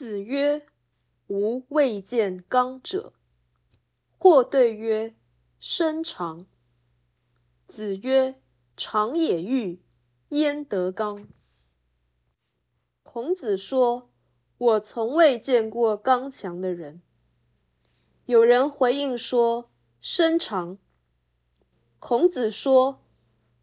[0.00, 0.66] 子曰
[1.28, 3.12] ：“吾未见刚者。”
[4.16, 5.14] 或对曰
[5.60, 6.46] ：“身长。”
[7.68, 8.40] 子曰
[8.78, 9.82] ：“长也欲，
[10.30, 11.28] 焉得刚？”
[13.04, 14.08] 孔子说
[14.56, 17.02] ：“我从未见过刚强的人。”
[18.24, 19.68] 有人回应说
[20.00, 20.78] ：“身长。”
[22.00, 23.02] 孔子说：“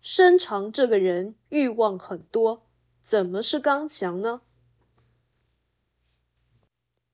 [0.00, 2.62] 身长这个人欲望很多，
[3.04, 4.40] 怎么是刚强呢？”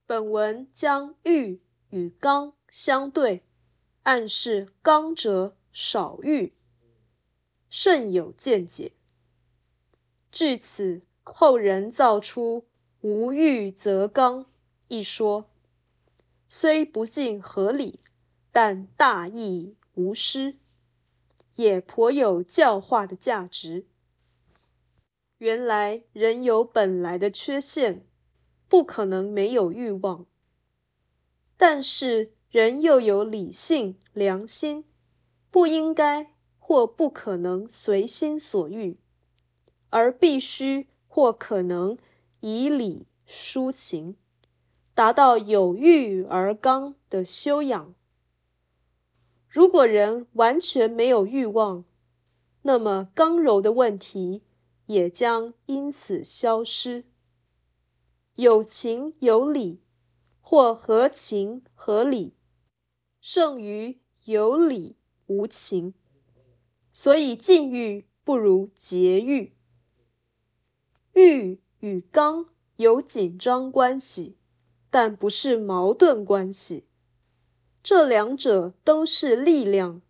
[0.09, 3.43] 本文将欲与刚相对，
[4.05, 6.55] 暗示刚者少欲。
[7.69, 8.93] 甚有见解。
[10.33, 12.65] 据此，后人造出
[13.02, 14.47] “无欲则刚”
[14.89, 15.51] 一说，
[16.49, 18.01] 虽不尽合理，
[18.51, 20.57] 但大义无失，
[21.57, 23.85] 也颇有教化的价值。
[25.37, 28.07] 原来人有本来的缺陷，
[28.69, 30.27] 不可能没有欲望，
[31.57, 34.85] 但是人又有理性、良心，
[35.51, 36.35] 不应该。
[36.60, 38.99] 或不可能随心所欲，
[39.88, 41.97] 而必须或可能
[42.41, 44.19] 以理抒情，
[44.95, 47.95] 达到有欲而刚的修养。
[49.49, 51.87] 如果人完全没有欲望，
[52.60, 54.43] 那么刚柔的问题
[54.85, 57.07] 也将因此消失。
[58.41, 59.81] 有情有理，
[60.41, 62.37] 或合情合理，
[63.21, 64.94] 胜于有理
[65.27, 65.93] 无情。
[66.93, 69.56] 所以禁欲不如节欲。
[71.15, 72.47] 欲与刚
[72.77, 74.37] 有紧张关系，
[74.89, 76.87] 但不是矛盾关系。
[77.83, 80.00] 这两者都是力量，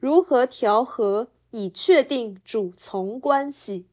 [0.00, 3.86] 如何调和以确定主从关系，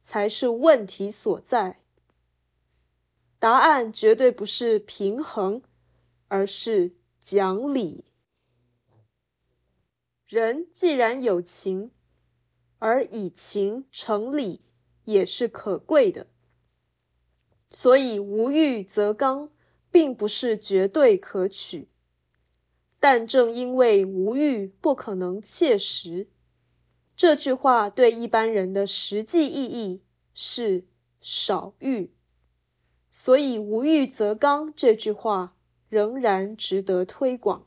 [0.00, 1.82] 才是问题所在。
[3.38, 5.62] 答案绝对不是平衡，
[6.26, 8.04] 而是讲理。
[10.26, 11.92] 人既然有情，
[12.78, 14.60] 而以情成理，
[15.04, 16.26] 也是可贵的。
[17.70, 19.50] 所以无欲则刚，
[19.90, 21.88] 并不是绝对可取。
[22.98, 26.28] 但正因为无欲不可能切实，
[27.16, 30.02] 这句话对一般人的实际意义
[30.34, 30.84] 是
[31.20, 32.12] 少欲。
[33.20, 35.56] 所以无欲则刚这句话
[35.88, 37.66] 仍然值得推广。